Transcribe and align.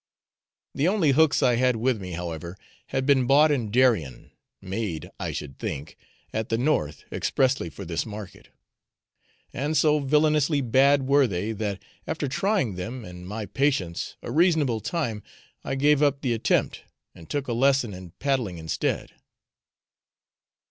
The 0.73 0.87
only 0.87 1.11
hooks 1.11 1.43
I 1.43 1.57
had 1.57 1.75
with 1.75 2.01
me, 2.01 2.13
however, 2.13 2.57
had 2.87 3.05
been 3.05 3.27
bought 3.27 3.51
in 3.51 3.69
Darien 3.69 4.31
made, 4.59 5.11
I 5.19 5.31
should 5.31 5.59
think, 5.59 5.95
at 6.33 6.49
the 6.49 6.57
North 6.57 7.03
expressly 7.11 7.69
for 7.69 7.85
this 7.85 8.03
market; 8.03 8.49
and 9.53 9.77
so 9.77 9.99
villanously 9.99 10.59
bad 10.61 11.05
were 11.07 11.27
they 11.27 11.51
that, 11.51 11.83
after 12.07 12.27
trying 12.27 12.73
them 12.77 13.05
and 13.05 13.27
my 13.27 13.45
patience 13.45 14.17
a 14.23 14.31
reasonable 14.31 14.79
time, 14.79 15.21
I 15.63 15.75
gave 15.75 16.01
up 16.01 16.21
the 16.21 16.33
attempt 16.33 16.81
and 17.13 17.29
took 17.29 17.47
a 17.47 17.53
lesson 17.53 17.93
in 17.93 18.09
paddling 18.17 18.57
instead. 18.57 19.11